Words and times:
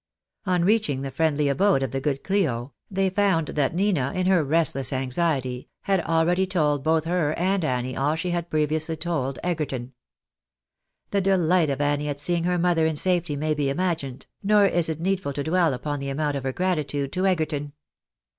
On 0.47 0.65
reaching 0.65 1.03
the 1.03 1.11
friendly 1.11 1.47
abode 1.47 1.83
of 1.83 1.91
the 1.91 2.01
good 2.01 2.23
Clio, 2.23 2.73
they 2.89 3.11
found 3.11 3.49
that 3.49 3.75
Nina, 3.75 4.11
in 4.15 4.25
her 4.25 4.43
restless 4.43 4.91
anxiety, 4.91 5.69
had 5.81 5.99
already 6.01 6.47
told 6.47 6.81
both 6.83 7.05
her 7.05 7.37
and 7.37 7.63
Annie 7.63 7.95
all 7.95 8.15
she 8.15 8.31
had 8.31 8.49
previously 8.49 8.95
told 8.95 9.37
Egerton. 9.43 9.93
The 11.11 11.21
delight 11.21 11.69
of 11.69 11.81
Annie 11.81 12.09
at 12.09 12.19
seeing 12.19 12.45
her 12.45 12.57
mother 12.57 12.87
in 12.87 12.95
safety 12.95 13.35
may 13.35 13.53
be 13.53 13.69
imagined, 13.69 14.25
nor 14.41 14.65
is 14.65 14.89
it 14.89 14.99
needful 14.99 15.33
to 15.33 15.43
dwell 15.43 15.71
upon 15.71 15.99
the 15.99 16.09
amount 16.09 16.35
of 16.35 16.45
her 16.45 16.51
gratitude 16.51 17.13
to 17.13 17.27
Egerton. 17.27 17.73